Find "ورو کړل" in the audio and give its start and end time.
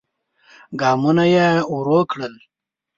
1.73-2.33